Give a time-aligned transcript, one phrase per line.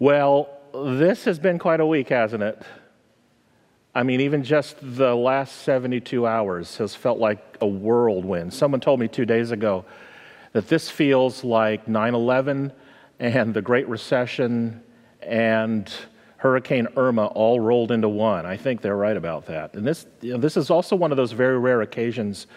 [0.00, 2.60] Well, this has been quite a week, hasn't it?
[3.94, 8.52] I mean, even just the last 72 hours has felt like a whirlwind.
[8.52, 9.84] Someone told me two days ago
[10.52, 12.72] that this feels like 9 11
[13.20, 14.82] and the Great Recession
[15.22, 15.92] and
[16.38, 18.46] Hurricane Irma all rolled into one.
[18.46, 19.74] I think they're right about that.
[19.74, 22.48] And this, you know, this is also one of those very rare occasions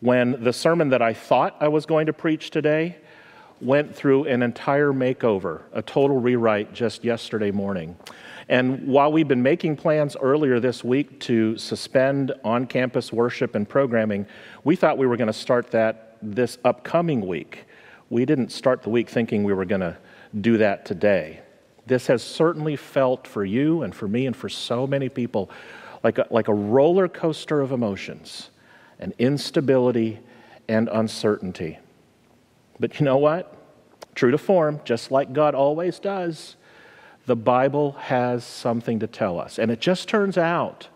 [0.00, 2.96] when the sermon that I thought I was going to preach today
[3.60, 7.96] went through an entire makeover, a total rewrite just yesterday morning.
[8.48, 13.68] And while we've been making plans earlier this week to suspend on campus worship and
[13.68, 14.26] programming,
[14.64, 17.64] we thought we were going to start that this upcoming week.
[18.10, 19.98] We didn't start the week thinking we were going to
[20.40, 21.40] do that today.
[21.86, 25.50] This has certainly felt for you and for me and for so many people
[26.02, 28.50] like a, like a roller coaster of emotions
[28.98, 30.20] and instability
[30.68, 31.78] and uncertainty.
[32.80, 33.54] But you know what?
[34.14, 36.56] True to form, just like God always does,
[37.26, 39.58] the Bible has something to tell us.
[39.58, 40.88] And it just turns out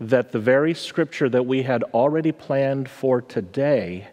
[0.00, 4.08] that the very scripture that we had already planned for today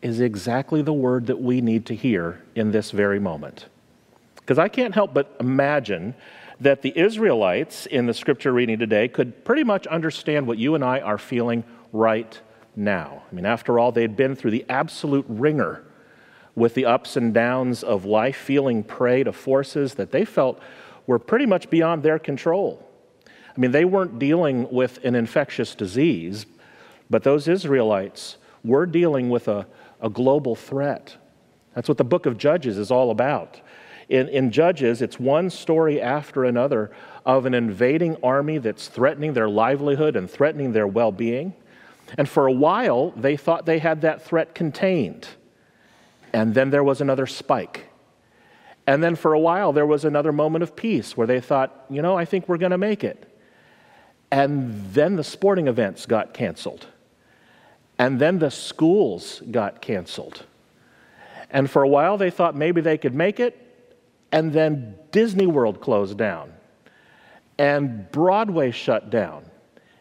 [0.00, 3.66] is exactly the word that we need to hear in this very moment.
[4.36, 6.14] Because I can't help but imagine
[6.60, 10.84] that the Israelites in the scripture reading today could pretty much understand what you and
[10.84, 12.40] I are feeling right
[12.78, 13.24] now.
[13.30, 15.84] I mean, after all, they'd been through the absolute wringer
[16.54, 20.60] with the ups and downs of life, feeling prey to forces that they felt
[21.06, 22.84] were pretty much beyond their control.
[23.26, 26.46] I mean, they weren't dealing with an infectious disease,
[27.10, 29.66] but those Israelites were dealing with a,
[30.00, 31.16] a global threat.
[31.74, 33.60] That's what the book of Judges is all about.
[34.08, 36.90] In, in, Judges, it's one story after another
[37.26, 41.52] of an invading army that's threatening their livelihood and threatening their well being.
[42.16, 45.28] And for a while, they thought they had that threat contained.
[46.32, 47.86] And then there was another spike.
[48.86, 52.00] And then for a while, there was another moment of peace where they thought, you
[52.00, 53.24] know, I think we're going to make it.
[54.30, 56.86] And then the sporting events got canceled.
[57.98, 60.44] And then the schools got canceled.
[61.50, 63.64] And for a while, they thought maybe they could make it.
[64.30, 66.52] And then Disney World closed down.
[67.58, 69.44] And Broadway shut down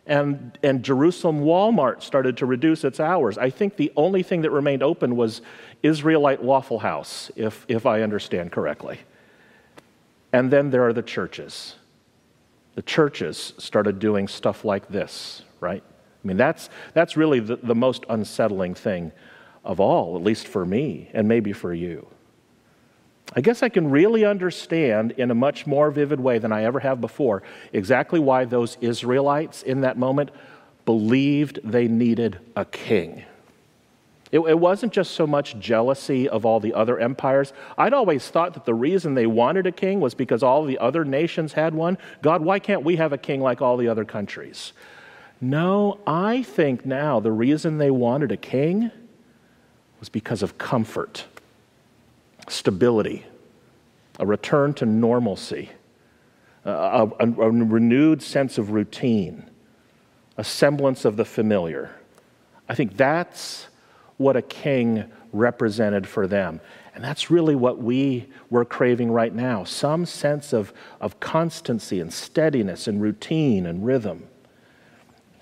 [0.08, 3.38] and, and Jerusalem Walmart started to reduce its hours.
[3.38, 5.42] I think the only thing that remained open was
[5.84, 9.00] Israelite Waffle House, if, if I understand correctly.
[10.32, 11.76] And then there are the churches.
[12.76, 15.84] The churches started doing stuff like this, right?
[15.84, 19.12] I mean, that's, that's really the, the most unsettling thing
[19.64, 22.08] of all, at least for me, and maybe for you.
[23.36, 26.80] I guess I can really understand in a much more vivid way than I ever
[26.80, 27.44] have before
[27.74, 30.32] exactly why those Israelites in that moment
[30.86, 33.26] believed they needed a king.
[34.32, 37.54] It, it, wasn't just so much jealousy of all the other empires.
[37.78, 41.06] I'd always thought that the reason they wanted a king was because all the other
[41.06, 41.98] nations had one.
[42.22, 44.74] God, why can't we have a king like all the other countries?
[45.40, 48.92] No, I think now the reason they wanted a king
[50.00, 51.26] was because of comfort
[52.50, 53.26] stability,
[54.20, 55.70] a return to normalcy,
[56.66, 56.72] a,
[57.20, 59.50] a, a renewed sense of routine,
[60.38, 61.92] a semblance of the familiar.
[62.70, 63.68] I think that's
[64.18, 66.60] what a king represented for them.
[66.96, 72.12] And that's really what we were craving right now some sense of, of constancy and
[72.12, 74.28] steadiness and routine and rhythm.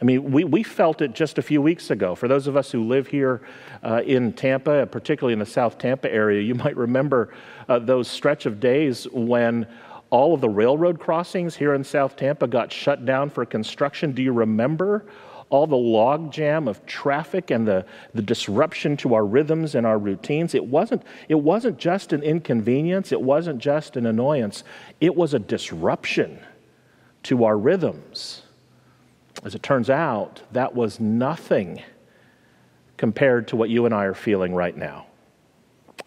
[0.02, 2.16] I mean, we, we felt it just a few weeks ago.
[2.16, 3.42] For those of us who live here
[3.82, 7.34] uh, in Tampa, particularly in the South Tampa area, you might remember
[7.70, 9.68] uh, those stretch of days when
[10.10, 14.12] all of the railroad crossings here in South Tampa got shut down for construction.
[14.12, 15.06] Do you remember
[15.50, 20.54] all the logjam of traffic and the, the disruption to our rhythms and our routines?
[20.56, 24.64] It wasn't, it wasn't just an inconvenience, it wasn't just an annoyance,
[25.00, 26.40] it was a disruption
[27.24, 28.45] to our rhythms.
[29.44, 31.82] As it turns out, that was nothing
[32.98, 35.08] compared to what you and I are feeling right now.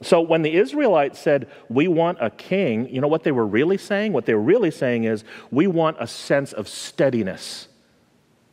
[0.01, 3.79] So when the Israelites said, We want a king, you know what they were really
[3.79, 4.13] saying?
[4.13, 7.69] What they were really saying is, We want a sense of steadiness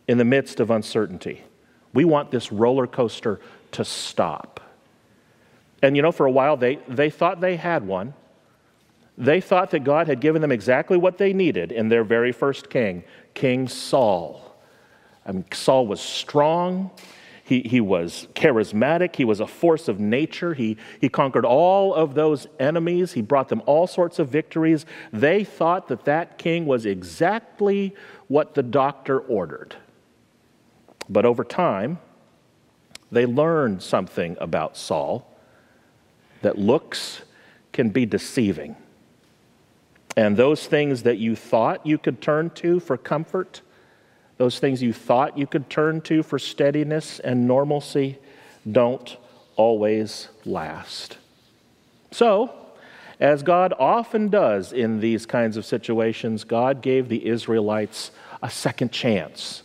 [0.08, 1.44] in the midst of uncertainty.
[1.94, 3.40] We want this roller coaster
[3.72, 4.60] to stop.
[5.82, 8.14] And you know, for a while, they, they thought they had one.
[9.18, 12.70] They thought that God had given them exactly what they needed in their very first
[12.70, 14.45] king, King Saul.
[15.26, 16.92] I mean, Saul was strong.
[17.44, 19.16] He, he was charismatic.
[19.16, 20.56] He was a force of nature.
[20.56, 23.14] He, he conquered all of those enemies.
[23.14, 24.86] He brought them all sorts of victories.
[25.14, 27.96] They thought that that king was exactly
[28.28, 29.76] what the doctor ordered.
[31.08, 32.00] But over time,
[33.12, 35.32] they learned something about Saul
[36.42, 37.22] that looks
[37.72, 38.76] can be deceiving.
[40.18, 43.62] And those things that you thought you could turn to for comfort,
[44.38, 48.18] those things you thought you could turn to for steadiness and normalcy,
[48.70, 49.18] don't
[49.56, 51.18] always last.
[52.12, 52.54] So,
[53.20, 58.12] as God often does in these kinds of situations, God gave the Israelites
[58.44, 59.64] a second chance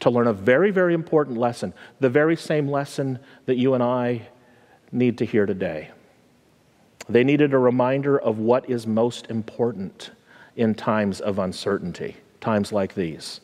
[0.00, 4.28] to learn a very, very important lesson, the very same lesson that you and I
[4.92, 5.90] need to hear today.
[7.08, 10.10] They needed a reminder of what is most important
[10.56, 13.40] in times of uncertainty, times like these.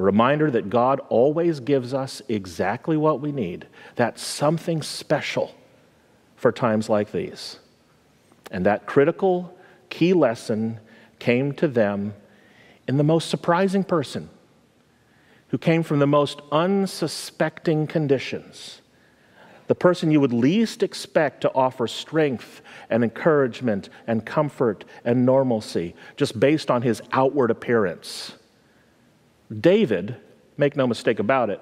[0.00, 3.66] A reminder that God always gives us exactly what we need.
[3.96, 5.54] That's something special
[6.36, 7.58] for times like these.
[8.50, 9.54] And that critical
[9.90, 10.80] key lesson
[11.18, 12.14] came to them
[12.88, 14.30] in the most surprising person
[15.48, 18.80] who came from the most unsuspecting conditions.
[19.66, 25.94] The person you would least expect to offer strength and encouragement and comfort and normalcy
[26.16, 28.32] just based on his outward appearance.
[29.58, 30.16] David,
[30.56, 31.60] make no mistake about it,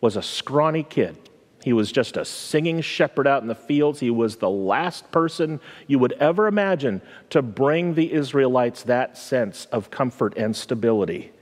[0.00, 1.18] was a scrawny kid.
[1.62, 4.00] He was just a singing shepherd out in the fields.
[4.00, 9.64] He was the last person you would ever imagine to bring the Israelites that sense
[9.66, 11.32] of comfort and stability.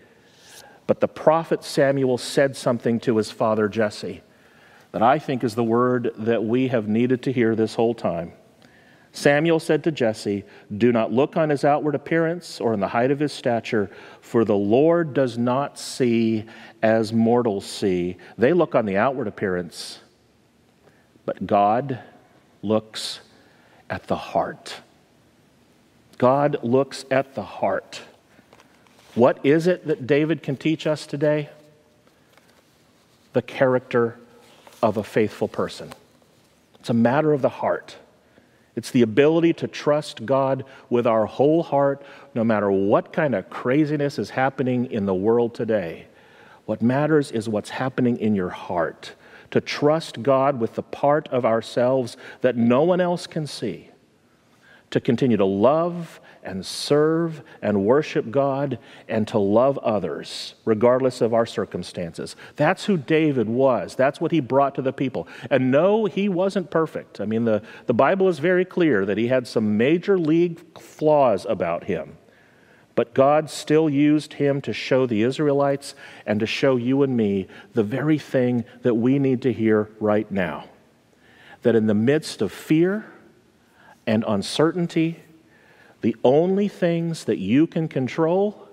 [0.87, 4.23] But the prophet Samuel said something to his father Jesse
[4.93, 8.33] that I think is the word that we have needed to hear this whole time.
[9.13, 10.45] Samuel said to Jesse,
[10.75, 13.91] Do not look on his outward appearance or on the height of his stature,
[14.23, 16.47] for the Lord does not see
[16.83, 18.17] as mortals see.
[18.39, 20.01] They look on the outward appearance,
[21.27, 22.01] but God
[22.63, 23.21] looks
[23.91, 24.81] at the heart.
[26.17, 28.01] God looks at the heart.
[29.15, 31.51] What is it that David can teach us today?
[33.35, 34.19] The character
[34.83, 35.93] of a faithful person.
[36.81, 37.97] It's a matter of the heart.
[38.75, 42.03] It's the ability to trust God with our whole heart,
[42.35, 46.07] no matter what kind of craziness is happening in the world today.
[46.65, 49.15] What matters is what's happening in your heart.
[49.51, 53.91] To trust God with the part of ourselves that no one else can see.
[54.91, 58.79] To continue to love and serve and worship God
[59.09, 62.37] and to love others, regardless of our circumstances.
[62.57, 63.95] That's who David was.
[63.95, 65.29] That's what he brought to the people.
[65.51, 67.21] And no, he wasn't perfect.
[67.21, 71.47] I mean, the, the Bible is very clear that he had some major league flaws
[71.49, 72.17] about him.
[72.95, 75.95] But God still used him to show the Israelites
[76.27, 80.31] and to show you and me the very thing that we need to hear right
[80.31, 80.67] now.
[81.63, 83.07] That in the midst of fear
[84.07, 85.21] and uncertainty
[86.03, 88.69] the only things that you can control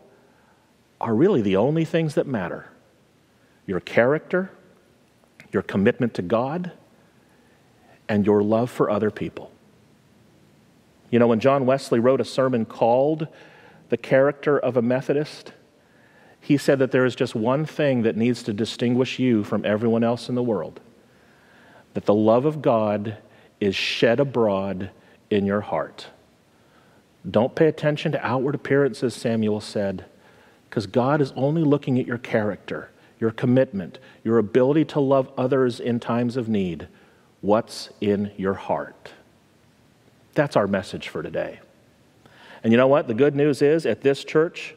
[1.00, 2.68] are really the only things that matter
[3.66, 4.50] your character,
[5.52, 6.72] your commitment to God,
[8.10, 9.52] and your love for other people.
[11.12, 13.28] You know, when John Wesley wrote a sermon called
[13.90, 15.54] The Character of a Methodist,
[16.42, 20.04] he said that there is just one thing that needs to distinguish you from everyone
[20.04, 20.80] else in the world
[21.94, 23.18] that the love of God
[23.60, 24.90] is shed abroad
[25.30, 26.08] in your heart.
[27.30, 30.06] Don't pay attention to outward appearances, Samuel said,
[30.70, 32.90] because God is only looking at your character,
[33.20, 36.88] your commitment, your ability to love others in times of need.
[37.42, 39.12] What's in your heart?
[40.34, 41.60] That's our message for today.
[42.64, 43.08] And you know what?
[43.08, 44.76] The good news is at this church,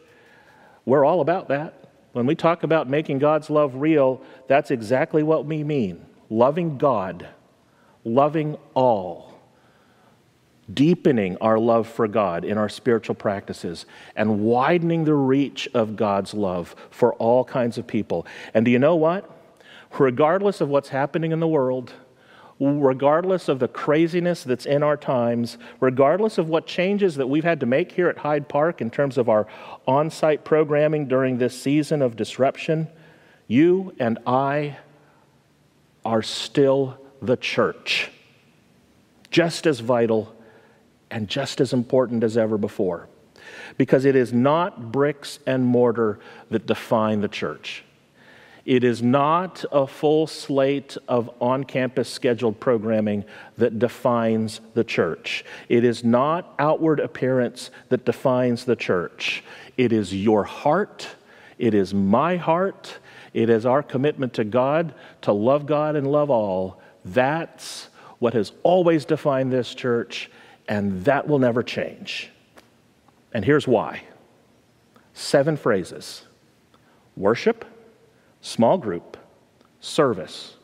[0.85, 1.75] we're all about that.
[2.12, 7.29] When we talk about making God's love real, that's exactly what we mean loving God,
[8.05, 9.32] loving all
[10.73, 16.35] deepening our love for God in our spiritual practices and widening the reach of God's
[16.35, 18.26] love for all kinds of people.
[18.54, 19.28] And do you know what?
[19.99, 21.92] Regardless of what's happening in the world,
[22.61, 27.61] regardless of the craziness that's in our times, regardless of what changes that we've had
[27.61, 29.47] to make here at Hyde Park in terms of our
[29.87, 32.88] on site programming during this season of disruption,
[33.49, 34.78] you and I
[36.04, 38.11] are still the church,
[39.31, 40.35] just as vital
[41.12, 43.07] and just as important as ever before.
[43.76, 46.19] Because it is not bricks and mortar
[46.50, 47.85] that define the church.
[48.64, 53.25] It is not a full slate of on campus scheduled programming
[53.59, 55.45] that defines the church.
[55.69, 59.42] It is not outward appearance that defines the church.
[59.76, 61.09] It is your heart,
[61.59, 62.99] it is my heart,
[63.35, 66.81] it is our commitment to God to love God and love all.
[67.04, 67.88] That's
[68.21, 70.31] what has always defined this church,
[70.69, 72.31] and that will never change.
[73.33, 74.02] And here's why
[75.14, 76.23] seven phrases
[77.16, 77.64] worship,
[78.40, 79.16] small group,
[79.81, 80.54] service,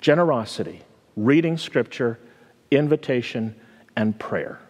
[0.00, 0.82] generosity,
[1.16, 2.18] reading scripture,
[2.70, 3.54] invitation,
[3.96, 4.60] and prayer.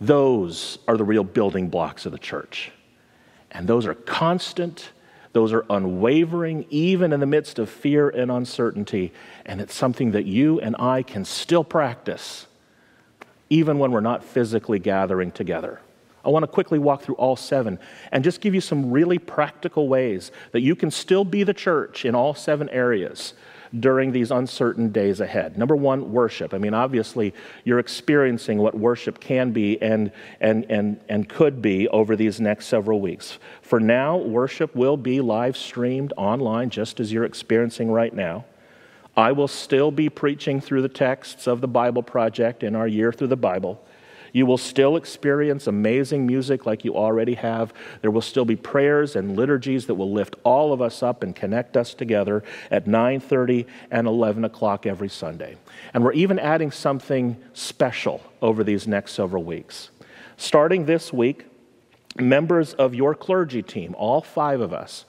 [0.00, 2.72] Those are the real building blocks of the church.
[3.52, 4.90] And those are constant,
[5.32, 9.12] those are unwavering, even in the midst of fear and uncertainty.
[9.46, 12.46] And it's something that you and I can still practice,
[13.54, 15.80] even when we're not physically gathering together.
[16.24, 17.78] I want to quickly walk through all seven
[18.10, 22.04] and just give you some really practical ways that you can still be the church
[22.04, 23.34] in all seven areas
[23.78, 25.56] during these uncertain days ahead.
[25.56, 26.52] Number one, worship.
[26.52, 27.32] I mean, obviously,
[27.62, 32.66] you're experiencing what worship can be and, and, and, and could be over these next
[32.66, 33.38] several weeks.
[33.62, 38.46] For now, worship will be live streamed online, just as you're experiencing right now.
[39.16, 43.12] I will still be preaching through the texts of the Bible Project in our year
[43.12, 43.80] through the Bible.
[44.32, 47.72] You will still experience amazing music like you already have.
[48.02, 51.36] There will still be prayers and liturgies that will lift all of us up and
[51.36, 55.56] connect us together at 9:30 and 11 o'clock every Sunday.
[55.94, 59.90] And we're even adding something special over these next several weeks.
[60.36, 61.46] Starting this week,
[62.18, 65.04] members of your clergy team, all five of us,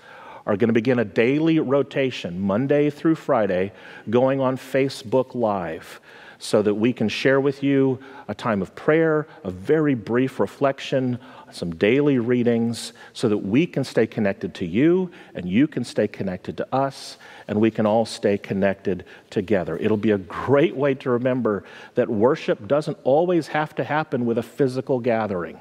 [0.45, 3.71] are going to begin a daily rotation, Monday through Friday,
[4.09, 5.99] going on Facebook Live
[6.37, 11.17] so that we can share with you a time of prayer, a very brief reflection,
[11.51, 16.07] some daily readings, so that we can stay connected to you and you can stay
[16.07, 19.77] connected to us and we can all stay connected together.
[19.77, 21.63] It'll be a great way to remember
[21.95, 25.59] that worship doesn't always have to happen with a physical gathering.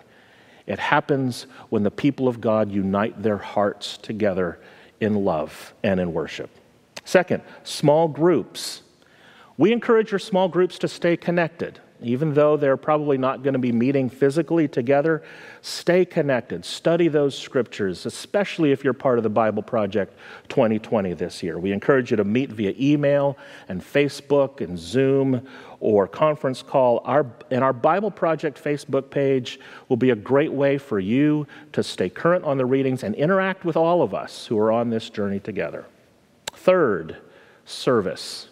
[0.66, 4.58] It happens when the people of God unite their hearts together
[5.00, 6.50] in love and in worship.
[7.04, 8.82] Second, small groups.
[9.56, 11.80] We encourage your small groups to stay connected.
[12.02, 15.22] Even though they're probably not going to be meeting physically together,
[15.62, 16.64] stay connected.
[16.64, 21.58] Study those scriptures, especially if you're part of the Bible Project 2020 this year.
[21.58, 25.46] We encourage you to meet via email and Facebook and Zoom
[25.80, 27.00] or conference call.
[27.04, 31.82] Our, and our Bible Project Facebook page will be a great way for you to
[31.82, 35.08] stay current on the readings and interact with all of us who are on this
[35.10, 35.86] journey together.
[36.52, 37.18] Third,
[37.64, 38.48] service.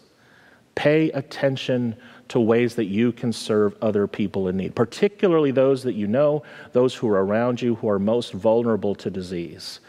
[0.75, 1.97] Pay attention
[2.29, 6.43] to ways that you can serve other people in need, particularly those that you know,
[6.73, 9.81] those who are around you who are most vulnerable to disease.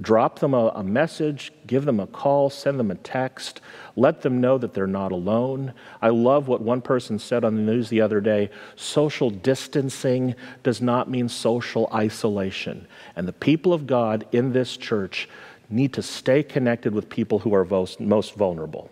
[0.00, 3.60] Drop them a, a, message, give them a call, send them a text,
[3.94, 5.72] let them know that they're not alone.
[6.00, 10.34] I love what one person said on the news the other day social distancing
[10.64, 12.88] does not mean social isolation.
[13.14, 15.28] And the people of God in this church
[15.70, 17.64] need to stay connected with people who are
[18.00, 18.90] most vulnerable.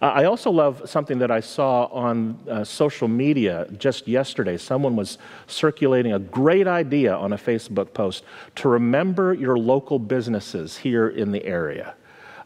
[0.00, 4.56] Uh, I also love something that I saw on uh, social media just yesterday.
[4.56, 8.24] Someone was circulating a great idea on a Facebook post
[8.56, 11.94] to remember your local businesses here in the area.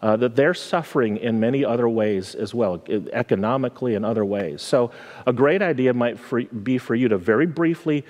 [0.02, 2.82] Uh, that they're suffering in many other ways as well,
[3.12, 4.62] economically and other ways.
[4.62, 4.92] So,
[5.26, 8.06] a great idea might for, be for you to very briefly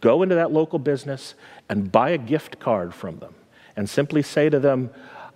[0.00, 1.36] go into that local business
[1.68, 3.36] and buy a gift card from them
[3.76, 4.90] and simply say to them,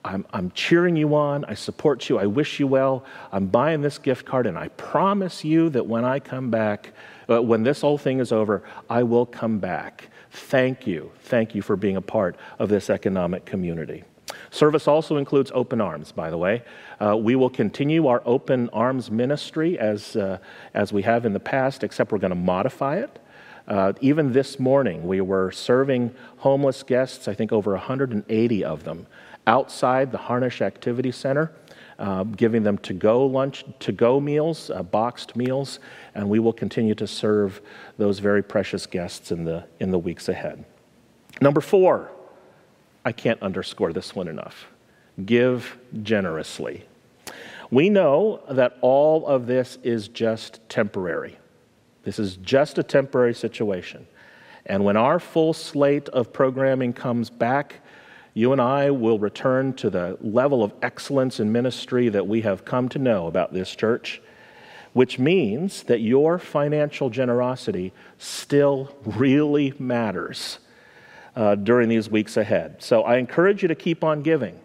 [0.04, 1.44] I'm, I'm cheering you on.
[1.44, 2.18] I support you.
[2.18, 3.04] I wish you well.
[3.30, 6.92] I'm buying this gift card, and I promise you that when I come back,
[7.28, 10.08] uh, when this whole thing is over, I will come back.
[10.30, 11.12] Thank you.
[11.24, 14.02] Thank you for being a part of this economic community.
[14.50, 16.62] Service also includes open arms, by the way.
[17.00, 20.38] Uh, we will continue our open arms ministry as, uh,
[20.74, 23.18] as we have in the past, except we're going to modify it.
[23.68, 29.06] Uh, even this morning, we were serving homeless guests, I think over 180 of them,
[29.46, 31.52] outside the Harnish Activity Center,
[31.98, 35.78] uh, giving them to go lunch, to go meals, uh, boxed meals,
[36.14, 37.60] and we will continue to serve
[37.98, 40.64] those very precious guests in the, in the weeks ahead.
[41.40, 42.10] Number four,
[43.04, 44.66] I can't underscore this one enough
[45.26, 46.86] give generously.
[47.70, 51.38] We know that all of this is just temporary.
[52.02, 54.06] This is just a temporary situation.
[54.66, 57.81] And when our full slate of programming comes back,
[58.34, 62.64] you and I will return to the level of excellence in ministry that we have
[62.64, 64.22] come to know about this church,
[64.92, 70.58] which means that your financial generosity still really matters
[71.36, 72.82] uh, during these weeks ahead.
[72.82, 74.58] So I encourage you to keep on giving.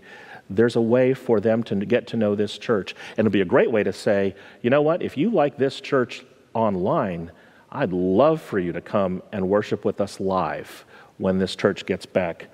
[0.49, 2.95] there's a way for them to get to know this church.
[3.11, 5.81] And it'll be a great way to say, you know what, if you like this
[5.81, 6.23] church
[6.53, 7.31] online,
[7.71, 10.85] I'd love for you to come and worship with us live
[11.17, 12.47] when this church gets back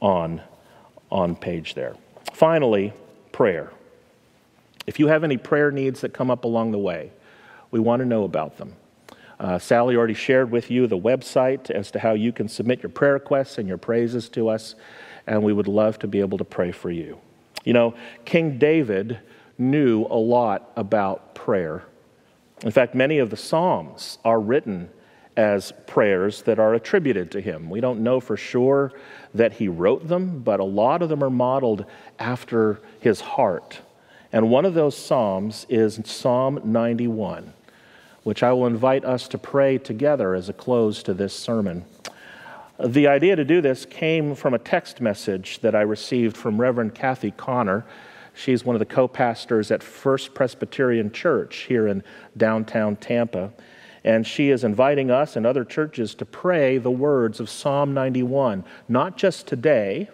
[0.00, 0.40] on,
[1.10, 1.94] on page there.
[2.32, 2.92] Finally,
[3.32, 3.72] prayer.
[4.86, 7.12] If you have any prayer needs that come up along the way,
[7.70, 8.74] we want to know about them.
[9.38, 12.90] Uh, Sally already shared with you the website as to how you can submit your
[12.90, 14.76] prayer requests and your praises to us,
[15.26, 17.18] and we would love to be able to pray for you.
[17.64, 19.18] You know, King David
[19.58, 21.84] knew a lot about prayer.
[22.64, 24.90] In fact, many of the Psalms are written
[25.36, 27.70] as prayers that are attributed to him.
[27.70, 28.92] We don't know for sure
[29.34, 31.86] that he wrote them, but a lot of them are modeled
[32.18, 33.80] after his heart.
[34.32, 37.52] And one of those Psalms is Psalm 91,
[38.22, 41.84] which I will invite us to pray together as a close to this sermon.
[42.84, 46.96] The idea to do this came from a text message that I received from Reverend
[46.96, 47.86] Kathy Connor.
[48.34, 52.02] She's one of the co pastors at First Presbyterian Church here in
[52.36, 53.52] downtown Tampa.
[54.02, 58.64] And she is inviting us and other churches to pray the words of Psalm 91,
[58.88, 60.08] not just today,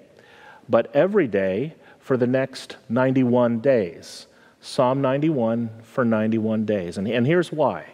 [0.69, 4.27] but every day for the next 91 days.
[4.61, 6.99] Psalm 91 for 91 days.
[6.99, 7.87] And, and here's why.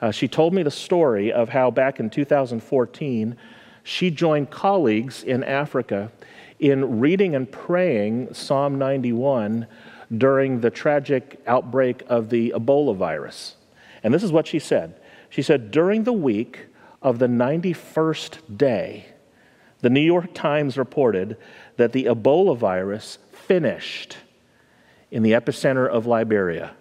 [0.00, 3.36] Uh, she told me the story of how back in 2014,
[3.84, 6.10] she joined colleagues in Africa
[6.58, 9.66] in reading and praying Psalm 91
[10.16, 13.56] during the tragic outbreak of the Ebola virus.
[14.02, 14.94] And this is what she said
[15.28, 16.66] She said, During the week
[17.02, 19.06] of the 91st day,
[19.80, 21.36] the New York Times reported
[21.76, 24.16] that the Ebola virus finished
[25.10, 26.74] in the epicenter of Liberia,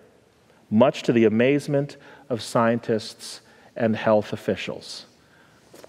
[0.72, 1.98] much to the amazement
[2.30, 3.42] of scientists
[3.76, 5.06] and health officials.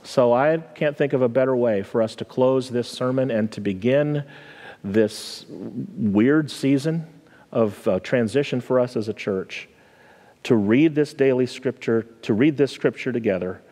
[0.05, 3.51] So I can't think of a better way for us to close this sermon and
[3.53, 4.25] to begin
[4.85, 7.07] this weird season
[7.51, 9.69] of uh, transition for us as a church
[10.43, 13.63] to read this daily scripture, to read this scripture together,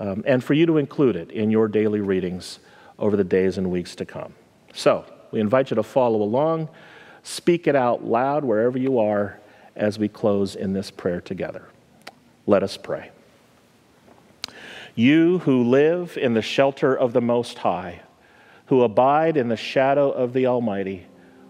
[0.00, 2.60] um, and for you to include it in your daily readings
[2.98, 4.34] over the days and weeks to come.
[4.72, 6.70] So we invite you to follow along,
[7.22, 9.38] speak it out loud wherever you are
[9.76, 11.68] as we close in this prayer together.
[12.46, 13.10] Let us pray.
[14.96, 18.02] You who live in the shelter of the Most High,
[18.66, 21.06] who abide in the shadow of the Almighty,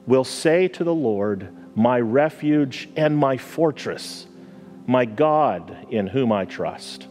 [0.06, 4.26] will say to the Lord, My refuge and my fortress,
[4.86, 7.06] my God in whom I trust.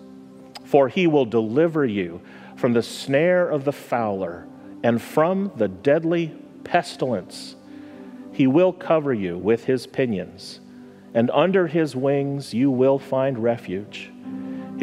[0.66, 2.22] For he will deliver you
[2.56, 4.48] from the snare of the fowler
[4.84, 7.56] and from the deadly pestilence.
[8.32, 10.62] He will cover you with his pinions,
[11.14, 14.10] and under his wings you will find refuge.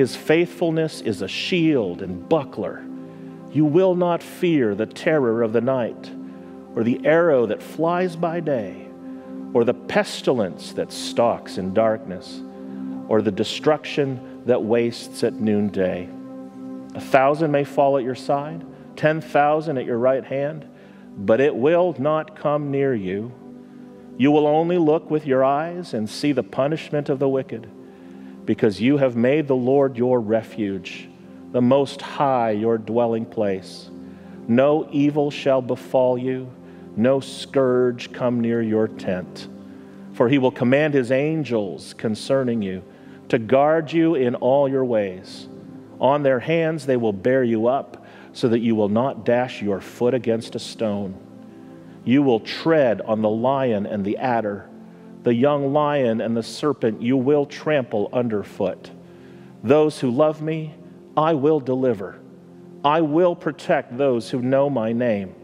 [0.01, 2.83] His faithfulness is a shield and buckler.
[3.53, 6.11] You will not fear the terror of the night,
[6.75, 8.89] or the arrow that flies by day,
[9.53, 12.41] or the pestilence that stalks in darkness,
[13.09, 16.09] or the destruction that wastes at noonday.
[16.95, 18.65] A thousand may fall at your side,
[18.97, 20.67] ten thousand at your right hand,
[21.19, 23.35] but it will not come near you.
[24.17, 27.71] You will only look with your eyes and see the punishment of the wicked
[28.51, 31.09] because you have made the Lord your refuge,
[31.53, 33.89] the Most High your dwelling place.
[34.49, 36.51] No evil shall befall you,
[36.97, 39.47] no scourge come near your tent.
[40.15, 42.83] For he will command his angels concerning you
[43.29, 45.47] to guard you in all your ways.
[46.01, 49.81] On their hands they will bear you up, so that you will not dash your
[49.81, 51.15] foot against a stone.
[52.05, 54.69] You will tread on the lion and the adder
[55.23, 58.91] the young lion and the serpent you will trample underfoot.
[59.63, 60.75] Those who love me,
[61.17, 62.19] I will deliver.
[62.85, 65.35] I will protect those who know my name.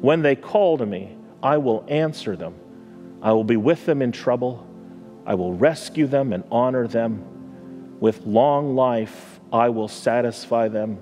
[0.00, 2.54] When they call to me, I will answer them.
[3.20, 4.66] I will be with them in trouble.
[5.26, 7.98] I will rescue them and honor them.
[8.00, 10.98] With long life, I will satisfy them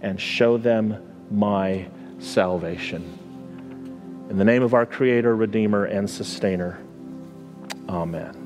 [0.00, 1.88] and show them my
[2.20, 3.18] salvation.
[4.30, 6.78] In the name of our Creator, Redeemer, and Sustainer,
[7.88, 8.37] Amen.